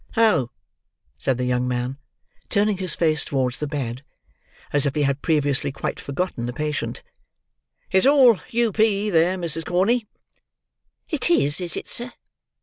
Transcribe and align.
"Oh!" 0.17 0.49
said 1.19 1.37
the 1.37 1.43
young 1.45 1.67
man, 1.67 1.99
turning 2.49 2.79
his 2.79 2.95
face 2.95 3.23
towards 3.23 3.59
the 3.59 3.67
bed, 3.67 4.03
as 4.73 4.87
if 4.87 4.95
he 4.95 5.03
had 5.03 5.21
previously 5.21 5.71
quite 5.71 5.99
forgotten 5.99 6.47
the 6.47 6.53
patient, 6.53 7.03
"it's 7.91 8.07
all 8.07 8.39
U.P. 8.49 9.11
there, 9.11 9.37
Mrs. 9.37 9.63
Corney." 9.63 10.07
"It 11.07 11.29
is, 11.29 11.61
is 11.61 11.77
it, 11.77 11.87
sir?" 11.87 12.13